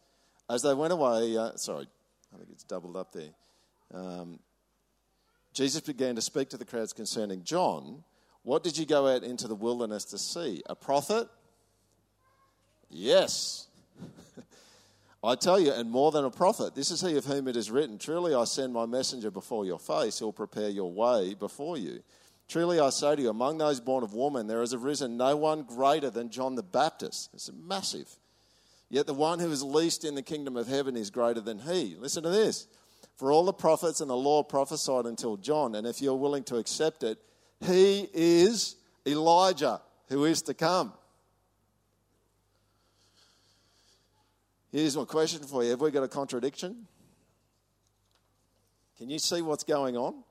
[0.48, 1.86] As they went away, uh, sorry,
[2.32, 3.30] I think it's doubled up there.
[3.92, 4.38] Um,
[5.52, 8.02] Jesus began to speak to the crowds concerning John.
[8.42, 10.62] What did you go out into the wilderness to see?
[10.66, 11.28] A prophet?
[12.90, 13.68] Yes.
[15.24, 17.70] I tell you, and more than a prophet, this is he of whom it is
[17.70, 22.02] written Truly I send my messenger before your face, he'll prepare your way before you.
[22.48, 25.62] Truly I say to you, among those born of woman, there has arisen no one
[25.62, 27.30] greater than John the Baptist.
[27.32, 28.08] It's massive.
[28.90, 31.96] Yet the one who is least in the kingdom of heaven is greater than he.
[31.98, 32.66] Listen to this.
[33.16, 36.56] For all the prophets and the law prophesied until John, and if you're willing to
[36.56, 37.18] accept it,
[37.60, 38.76] he is
[39.06, 40.92] Elijah who is to come.
[44.70, 46.88] Here's my question for you Have we got a contradiction?
[48.98, 50.22] Can you see what's going on?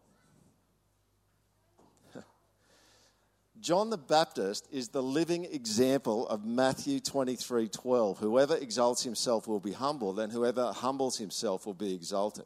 [3.64, 8.20] John the Baptist is the living example of Matthew 23 12.
[8.20, 12.44] Whoever exalts himself will be humbled, and whoever humbles himself will be exalted.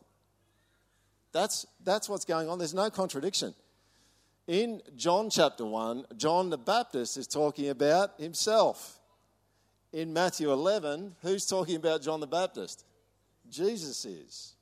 [1.32, 2.60] That's, that's what's going on.
[2.60, 3.56] There's no contradiction.
[4.45, 8.99] In John chapter 1, John the Baptist is talking about himself.
[9.91, 12.86] In Matthew 11, who's talking about John the Baptist?
[13.49, 14.53] Jesus is.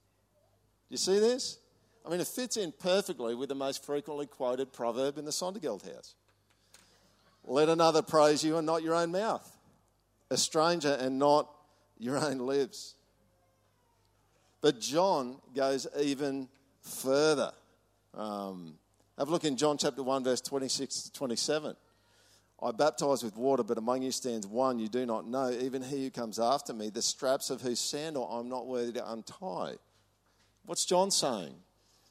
[0.88, 1.60] Do you see this?
[2.06, 5.84] I mean, it fits in perfectly with the most frequently quoted proverb in the Sondergeld
[5.94, 6.16] house.
[7.46, 9.50] Let another praise you and not your own mouth.
[10.32, 11.50] A stranger and not
[12.00, 12.96] your own lips.
[14.62, 16.50] But John goes even
[16.82, 17.52] further.
[18.16, 18.76] Um,
[19.18, 21.76] have a look in John chapter 1, verse 26 to 27.
[22.64, 26.06] I baptize with water, but among you stands one you do not know, even he
[26.06, 29.76] who comes after me, the straps of whose sandal I'm not worthy to untie.
[30.66, 31.54] What's John saying?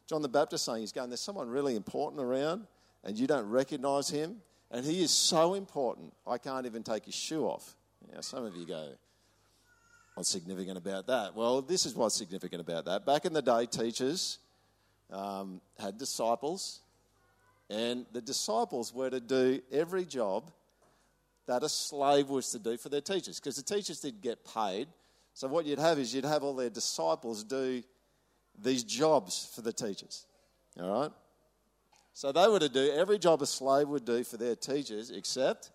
[0.07, 2.67] John the Baptist saying, he's going, There's someone really important around,
[3.03, 4.37] and you don't recognize him.
[4.71, 7.77] And he is so important, I can't even take his shoe off.
[8.13, 8.89] Now, some of you go,
[10.15, 11.35] What's significant about that?
[11.35, 13.05] Well, this is what's significant about that.
[13.05, 14.39] Back in the day, teachers
[15.13, 16.81] um, had disciples,
[17.69, 20.53] and the disciples were to do every job
[21.47, 24.87] that a slave was to do for their teachers, because the teachers did get paid.
[25.35, 27.83] So, what you'd have is you'd have all their disciples do
[28.63, 30.27] these jobs for the teachers.
[30.81, 31.11] All right?
[32.15, 35.73] So they were to do every job a slave would do for their teachers except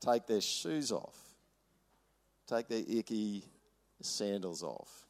[0.00, 1.14] take their shoes off,
[2.48, 3.44] take their icky
[4.00, 5.06] sandals off.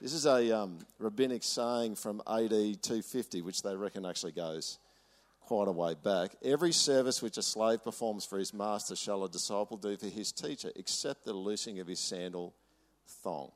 [0.00, 4.78] This is a um, rabbinic saying from AD 250, which they reckon actually goes
[5.40, 6.36] quite a way back.
[6.44, 10.30] Every service which a slave performs for his master shall a disciple do for his
[10.30, 12.54] teacher, except the loosing of his sandal
[13.24, 13.50] thong.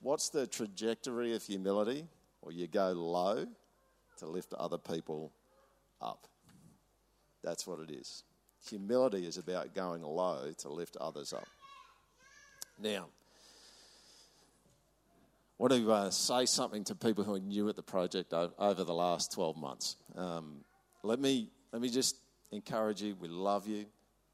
[0.00, 2.04] What's the trajectory of humility?
[2.42, 3.46] Well, you go low
[4.18, 5.32] to lift other people
[6.00, 6.26] up.
[7.42, 8.24] That's what it is.
[8.68, 11.46] Humility is about going low to lift others up.
[12.80, 13.06] Now,
[15.58, 18.84] I want to uh, say something to people who are new at the project over
[18.84, 19.96] the last 12 months.
[20.14, 20.64] Um,
[21.02, 22.16] let, me, let me just
[22.52, 23.16] encourage you.
[23.20, 23.86] We love you.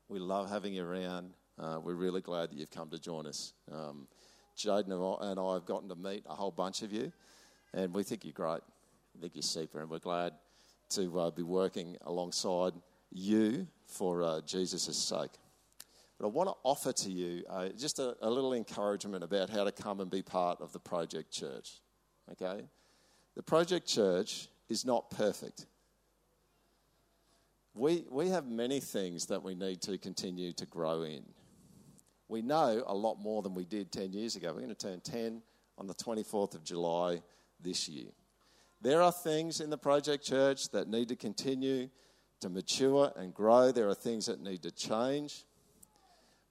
[0.08, 1.30] We love having you around.
[1.58, 3.52] Uh, we're really glad that you've come to join us.
[3.72, 4.06] Um,
[4.56, 7.12] Jaden and I have gotten to meet a whole bunch of you,
[7.72, 8.60] and we think you're great.
[9.20, 10.32] Vicky Seeper, and we're glad
[10.90, 12.72] to uh, be working alongside
[13.10, 15.30] you for uh, Jesus' sake.
[16.18, 19.64] But I want to offer to you uh, just a, a, little encouragement about how
[19.64, 21.80] to come and be part of the Project Church.
[22.32, 22.62] Okay?
[23.34, 25.66] The Project Church is not perfect.
[27.74, 31.24] We, we have many things that we need to continue to grow in.
[32.28, 34.48] We know a lot more than we did 10 years ago.
[34.52, 35.42] We're going to turn 10
[35.76, 37.22] on the 24th of July
[37.60, 38.10] this year.
[38.80, 41.88] There are things in the Project Church that need to continue
[42.40, 43.72] to mature and grow.
[43.72, 45.44] There are things that need to change.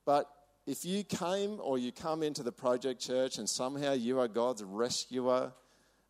[0.06, 0.28] But
[0.66, 4.64] if you came or you come into the Project Church and somehow you are God's
[4.64, 5.52] rescuer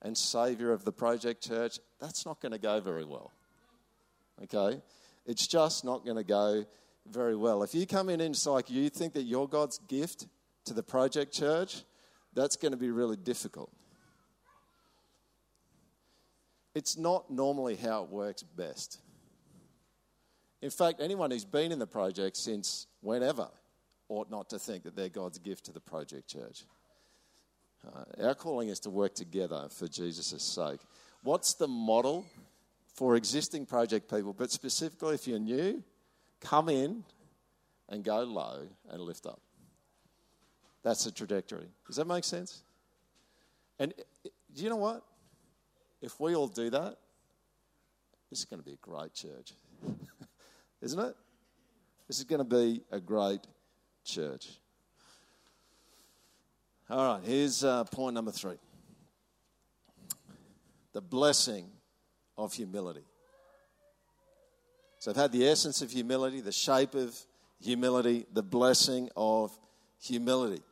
[0.01, 3.31] and savior of the Project Church, that's not going to go very well.
[4.43, 4.81] Okay?
[5.25, 6.65] It's just not going to go
[7.07, 7.63] very well.
[7.63, 10.27] If you come in and it's like you think that you're God's gift
[10.65, 11.83] to the Project Church,
[12.33, 13.71] that's going to be really difficult.
[16.75, 18.99] It's not normally how it works best.
[20.61, 23.49] In fact, anyone who's been in the project since whenever
[24.09, 26.63] ought not to think that they're God's gift to the project church.
[27.85, 30.79] Uh, our calling is to work together for Jesus' sake.
[31.21, 32.25] What's the model
[32.93, 35.83] for existing project people, but specifically if you're new,
[36.39, 37.03] come in
[37.89, 39.41] and go low and lift up.
[40.83, 41.67] That's the trajectory.
[41.87, 42.63] Does that make sense?
[43.79, 45.03] And do you know what?
[46.03, 46.97] If we all do that,
[48.29, 49.53] this is going to be a great church.
[50.81, 51.15] Isn't it?
[52.09, 53.39] This is going to be a great
[54.03, 54.49] church.
[56.89, 58.57] All right, here's uh, point number three
[60.91, 61.69] the blessing
[62.37, 63.05] of humility.
[64.99, 67.17] So I've had the essence of humility, the shape of
[67.61, 69.57] humility, the blessing of
[70.01, 70.63] humility.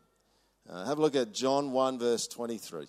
[0.69, 2.87] Uh, have a look at John 1, verse 23.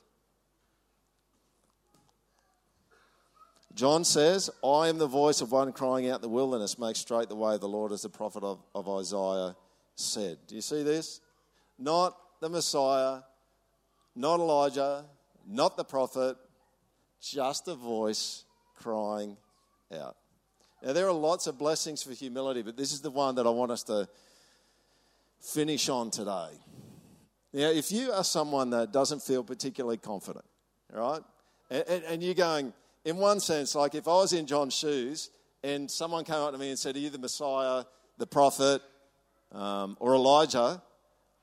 [3.74, 7.28] John says, I am the voice of one crying out in the wilderness, make straight
[7.28, 9.56] the way of the Lord, as the prophet of, of Isaiah
[9.94, 10.38] said.
[10.46, 11.20] Do you see this?
[11.78, 13.20] Not the Messiah,
[14.14, 15.06] not Elijah,
[15.48, 16.36] not the prophet,
[17.20, 18.44] just a voice
[18.76, 19.36] crying
[19.92, 20.16] out.
[20.82, 23.50] Now, there are lots of blessings for humility, but this is the one that I
[23.50, 24.08] want us to
[25.40, 26.50] finish on today.
[27.52, 30.44] Now, if you are someone that doesn't feel particularly confident,
[30.92, 31.22] right,
[31.70, 32.72] and, and, and you're going,
[33.04, 35.30] in one sense, like if I was in John's shoes
[35.62, 37.84] and someone came up to me and said, Are you the Messiah,
[38.18, 38.82] the prophet,
[39.50, 40.82] um, or Elijah?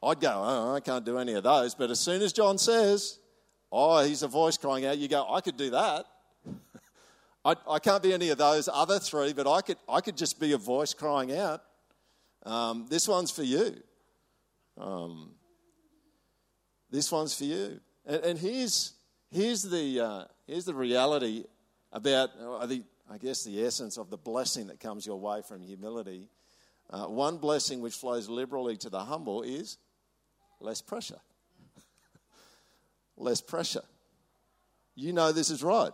[0.02, 1.76] I'd go, oh, I can't do any of those.
[1.76, 3.20] But as soon as John says,
[3.72, 6.06] Oh, he's a voice crying out, you go, I could do that.
[7.46, 10.40] I, I can't be any of those other three, but I could, I could just
[10.40, 11.62] be a voice crying out.
[12.46, 13.76] Um, this one's for you.
[14.78, 15.32] Um,
[16.90, 17.80] this one's for you.
[18.06, 18.94] And, and here's,
[19.32, 21.46] here's, the, uh, here's the reality
[21.92, 25.62] about, I, think, I guess, the essence of the blessing that comes your way from
[25.62, 26.28] humility.
[26.90, 29.78] Uh, one blessing which flows liberally to the humble is
[30.60, 31.20] less pressure.
[33.18, 33.84] less pressure.
[34.96, 35.92] You know this is right.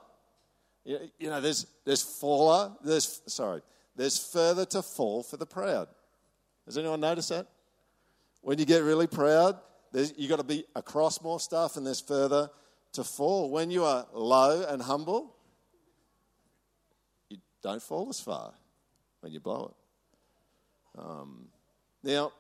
[0.83, 3.61] You know, there's, there's faller, there's, sorry,
[3.95, 5.87] there's further to fall for the proud.
[6.65, 7.47] Has anyone noticed that?
[8.41, 9.57] When you get really proud,
[9.93, 12.49] you've got to be across more stuff and there's further
[12.95, 13.49] to fall.
[13.49, 15.35] When you are low and humble,
[17.29, 18.53] you don't fall as far
[19.21, 19.73] when you blow
[20.95, 20.99] it.
[20.99, 21.47] Um,
[22.03, 22.31] now,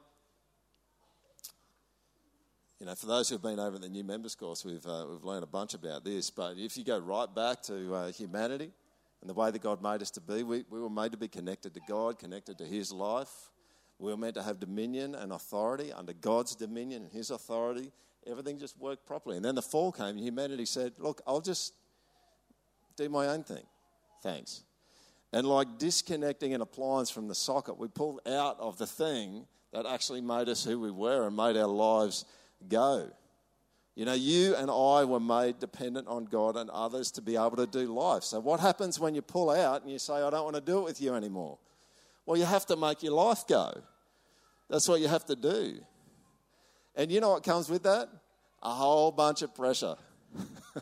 [2.79, 5.43] you know, for those who've been over the new members course, we've, uh, we've learned
[5.43, 6.29] a bunch about this.
[6.29, 8.71] But if you go right back to uh, humanity
[9.21, 11.27] and the way that God made us to be, we, we were made to be
[11.27, 13.49] connected to God, connected to His life.
[13.97, 17.91] We were meant to have dominion and authority under God's dominion and His authority.
[18.29, 19.35] Everything just worked properly.
[19.35, 21.73] And then the fall came, and humanity said, Look, I'll just
[22.97, 23.63] do my own thing.
[24.23, 24.63] Thanks.
[25.33, 29.85] And like disconnecting an appliance from the socket, we pulled out of the thing that
[29.85, 32.25] actually made us who we were and made our lives
[32.69, 33.11] go.
[33.95, 37.55] You know, you and I were made dependent on God and others to be able
[37.57, 38.23] to do life.
[38.23, 40.79] So, what happens when you pull out and you say, I don't want to do
[40.79, 41.57] it with you anymore?
[42.25, 43.83] Well, you have to make your life go.
[44.69, 45.79] That's what you have to do.
[46.95, 48.09] And you know what comes with that?
[48.63, 49.95] A whole bunch of pressure.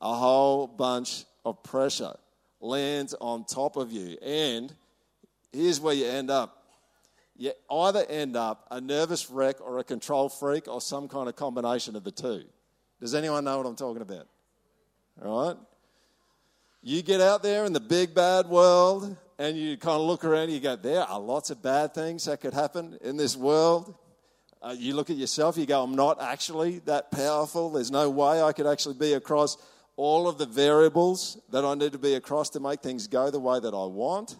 [0.00, 2.14] a whole bunch of pressure
[2.60, 4.16] lands on top of you.
[4.22, 4.74] And
[5.52, 6.64] here's where you end up
[7.36, 11.34] you either end up a nervous wreck or a control freak or some kind of
[11.34, 12.44] combination of the two.
[13.00, 14.28] Does anyone know what I'm talking about?
[15.24, 15.56] All right?
[16.82, 20.44] You get out there in the big bad world and you kind of look around
[20.44, 23.94] and you go, there are lots of bad things that could happen in this world.
[24.64, 27.70] Uh, you look at yourself, you go, I'm not actually that powerful.
[27.70, 29.58] There's no way I could actually be across
[29.96, 33.38] all of the variables that I need to be across to make things go the
[33.38, 34.36] way that I want.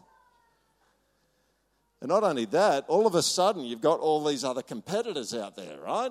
[2.01, 5.57] And not only that, all of a sudden you've got all these other competitors out
[5.57, 6.11] there, right?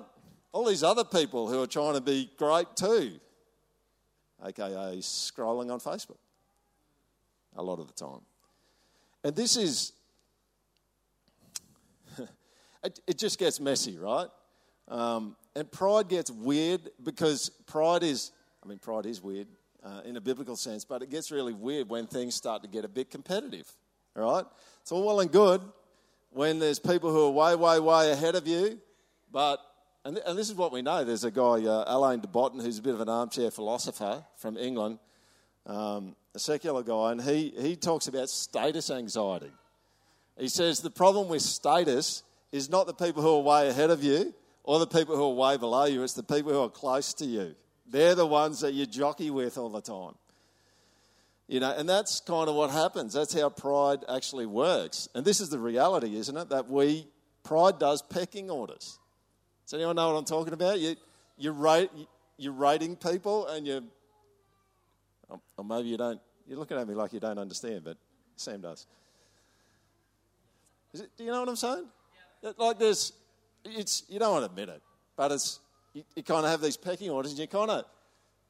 [0.52, 3.18] All these other people who are trying to be great too,
[4.44, 6.18] aka scrolling on Facebook
[7.56, 8.20] a lot of the time.
[9.22, 9.92] And this is,
[12.84, 14.28] it, it, just gets messy, right?
[14.88, 18.32] Um, and pride gets weird because pride is,
[18.62, 19.48] I mean, pride is weird
[19.82, 22.84] uh, in a biblical sense, but it gets really weird when things start to get
[22.84, 23.70] a bit competitive,
[24.16, 24.44] all right?
[24.82, 25.60] It's all well and good
[26.30, 28.78] when there's people who are way, way, way ahead of you.
[29.30, 29.60] But,
[30.04, 32.78] and, and this is what we know there's a guy, uh, Alain de Botton, who's
[32.78, 34.98] a bit of an armchair philosopher from England,
[35.66, 39.52] um, a secular guy, and he, he talks about status anxiety.
[40.38, 42.24] He says the problem with status
[42.54, 44.32] is not the people who are way ahead of you
[44.62, 47.24] or the people who are way below you, it's the people who are close to
[47.24, 47.52] you.
[47.90, 50.14] They're the ones that you jockey with all the time.
[51.48, 53.12] You know, and that's kind of what happens.
[53.12, 55.08] That's how pride actually works.
[55.16, 56.48] And this is the reality, isn't it?
[56.50, 57.08] That we,
[57.42, 59.00] pride does pecking orders.
[59.64, 60.78] Does anyone know what I'm talking about?
[60.78, 60.94] You,
[61.36, 61.90] you're, rate,
[62.36, 63.82] you're rating people and you,
[65.28, 67.96] or maybe you don't, you're looking at me like you don't understand, but
[68.36, 68.86] Sam does.
[70.92, 71.86] It, do you know what I'm saying?
[72.58, 73.12] Like there's,
[73.64, 74.82] it's, you don't want to admit it,
[75.16, 75.60] but it's,
[75.94, 77.84] you, you kind of have these pecking orders and you kind of,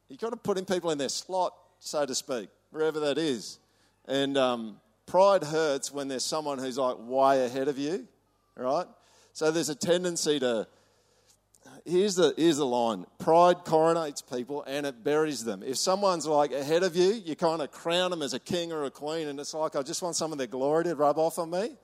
[0.09, 3.59] you kind of putting people in their slot, so to speak wherever that is.
[4.07, 8.07] And um, pride hurts when there's someone who's like way ahead of you,
[8.57, 8.85] right?
[9.33, 10.67] So there's a tendency to.
[11.83, 15.63] Here's the, here's the line pride coronates people and it buries them.
[15.63, 18.85] If someone's like ahead of you, you kind of crown them as a king or
[18.85, 21.39] a queen, and it's like, I just want some of their glory to rub off
[21.39, 21.75] on me.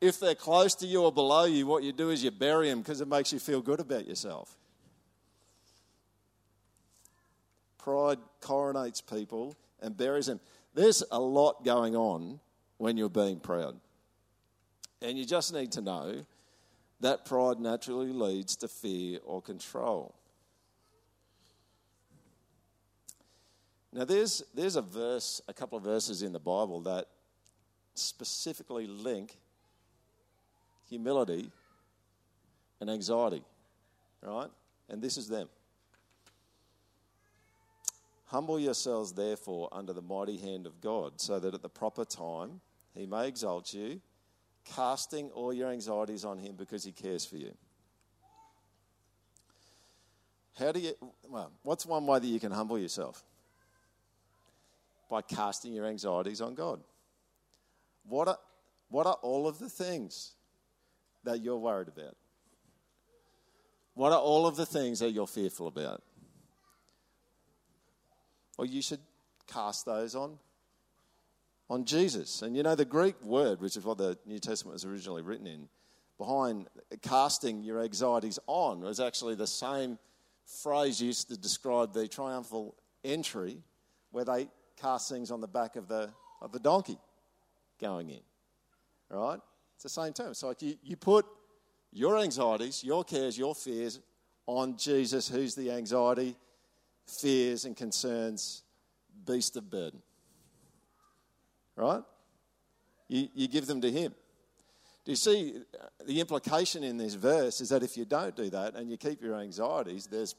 [0.00, 2.80] If they're close to you or below you, what you do is you bury them
[2.80, 4.56] because it makes you feel good about yourself.
[7.78, 10.40] Pride coronates people and buries them.
[10.74, 12.38] There's a lot going on
[12.76, 13.80] when you're being proud.
[15.02, 16.24] And you just need to know
[17.00, 20.14] that pride naturally leads to fear or control.
[23.92, 27.06] Now, there's, there's a verse, a couple of verses in the Bible that
[27.94, 29.38] specifically link
[30.88, 31.50] humility
[32.80, 33.42] and anxiety,
[34.22, 34.48] right?
[34.88, 35.48] And this is them.
[38.26, 42.60] Humble yourselves, therefore, under the mighty hand of God, so that at the proper time
[42.94, 44.00] he may exalt you,
[44.64, 47.54] casting all your anxieties on him because he cares for you.
[50.58, 50.92] How do you,
[51.28, 53.24] well, what's one way that you can humble yourself?
[55.08, 56.80] By casting your anxieties on God.
[58.08, 58.38] What are,
[58.90, 60.32] what are all of the things
[61.28, 62.16] that you're worried about?
[63.94, 66.02] What are all of the things that you're fearful about?
[68.56, 69.00] Well, you should
[69.46, 70.38] cast those on
[71.70, 72.42] on Jesus.
[72.42, 75.46] And you know, the Greek word, which is what the New Testament was originally written
[75.46, 75.68] in,
[76.16, 76.66] behind
[77.02, 79.98] casting your anxieties on, was actually the same
[80.62, 82.74] phrase used to describe the triumphal
[83.04, 83.58] entry
[84.12, 84.48] where they
[84.80, 86.10] cast things on the back of the,
[86.40, 86.98] of the donkey
[87.80, 88.20] going in.
[89.10, 89.40] Right?
[89.78, 90.34] It's the same term.
[90.34, 91.24] So like you, you put
[91.92, 94.00] your anxieties, your cares, your fears
[94.44, 96.34] on Jesus, who's the anxiety
[97.06, 98.64] fears, and concerns
[99.24, 100.02] beast of burden.
[101.76, 102.02] Right?
[103.06, 104.12] You, you give them to Him.
[105.04, 108.50] Do you see uh, the implication in this verse is that if you don't do
[108.50, 110.34] that and you keep your anxieties, there's,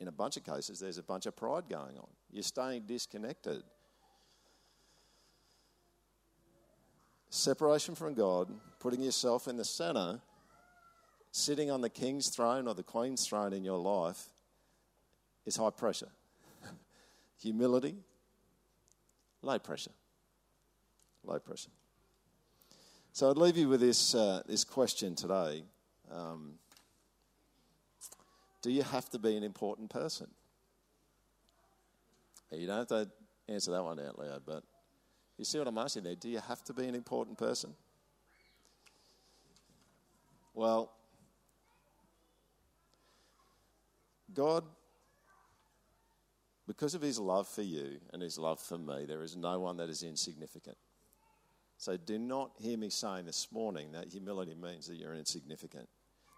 [0.00, 2.08] in a bunch of cases, there's a bunch of pride going on.
[2.32, 3.62] You're staying disconnected.
[7.30, 8.48] Separation from God,
[8.80, 10.20] putting yourself in the center,
[11.30, 14.26] sitting on the king's throne or the queen's throne in your life,
[15.46, 16.10] is high pressure.
[17.40, 17.94] Humility,
[19.42, 19.92] low pressure.
[21.22, 21.70] Low pressure.
[23.12, 25.62] So I'd leave you with this, uh, this question today.
[26.12, 26.54] Um,
[28.62, 30.26] do you have to be an important person?
[32.50, 33.08] You don't have to
[33.48, 34.64] answer that one out loud, but
[35.40, 36.14] you see what I'm asking there?
[36.14, 37.74] Do you have to be an important person?
[40.54, 40.92] Well,
[44.32, 44.64] God
[46.70, 49.76] because of his love for you and his love for me, there is no one
[49.78, 50.76] that is insignificant.
[51.78, 55.88] So do not hear me saying this morning that humility means that you're insignificant.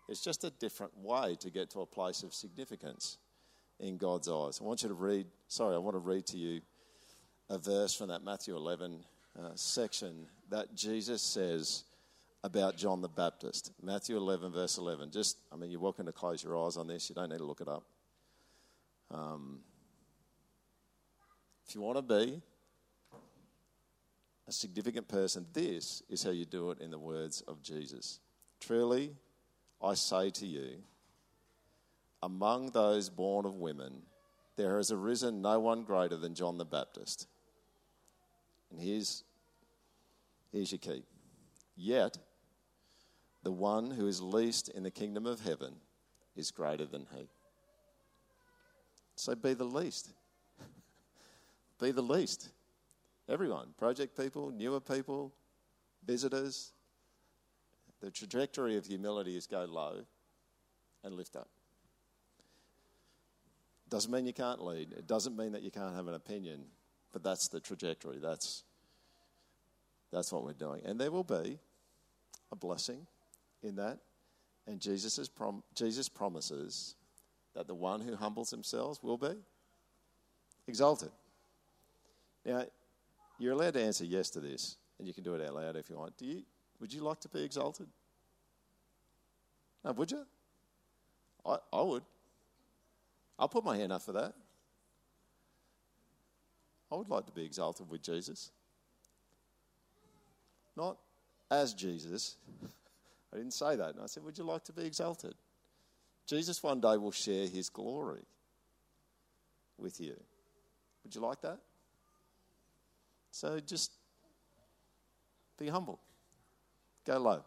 [0.09, 3.19] It's just a different way to get to a place of significance
[3.79, 4.59] in God's eyes.
[4.59, 6.63] I want you to read, sorry, I want to read to you
[7.53, 9.05] a verse from that Matthew 11
[9.39, 11.85] uh, section that Jesus says
[12.43, 13.73] about John the Baptist.
[13.83, 15.11] Matthew 11, verse 11.
[15.11, 17.45] Just, I mean, you're welcome to close your eyes on this, you don't need to
[17.45, 17.85] look it up.
[19.11, 19.59] Um,
[21.69, 22.41] if you want to be
[24.49, 28.21] a significant person, this is how you do it in the words of Jesus.
[28.61, 29.13] Truly,
[29.83, 30.79] I say to you,
[32.23, 33.93] among those born of women,
[34.57, 37.27] there has arisen no one greater than John the Baptist.
[38.73, 39.23] And here's,
[40.51, 41.05] here's your key.
[41.77, 42.17] Yet,
[43.43, 45.75] the one who is least in the kingdom of heaven
[46.35, 47.29] is greater than he.
[49.15, 50.11] So be the least
[51.81, 52.49] be the least.
[53.29, 55.33] Everyone, project people, newer people,
[56.05, 56.73] visitors.
[58.01, 60.01] The trajectory of humility is go low
[61.05, 61.49] and lift up.
[63.89, 64.93] Doesn't mean you can't lead.
[64.93, 66.65] It doesn't mean that you can't have an opinion,
[67.13, 68.19] but that's the trajectory.
[68.19, 68.65] That's,
[70.13, 70.83] that's what we're doing.
[70.85, 71.59] And there will be
[72.51, 73.07] a blessing
[73.63, 73.99] in that.
[74.67, 76.95] And Jesus, prom- Jesus promises
[77.55, 79.35] that the one who humbles themselves will be
[80.67, 81.11] exalted.
[82.45, 82.65] Now,
[83.39, 85.91] you're allowed to answer yes to this, and you can do it out loud if
[85.91, 86.17] you want.
[86.17, 86.43] Do you?
[86.81, 87.87] Would you like to be exalted?
[89.85, 90.25] No, would you?
[91.45, 92.03] I, I would.
[93.39, 94.35] I'll put my hand up for that.
[96.93, 98.51] I would like to be exalted with Jesus.
[100.77, 100.99] Not
[101.51, 102.37] as Jesus.
[103.33, 103.95] I didn't say that.
[103.95, 105.35] And I said, Would you like to be exalted?
[106.27, 108.23] Jesus one day will share his glory
[109.79, 110.15] with you.
[111.03, 111.59] Would you like that?
[113.31, 113.93] So just
[115.59, 115.99] be humble,
[117.07, 117.43] go low,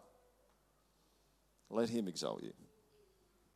[1.70, 2.52] let him exalt you.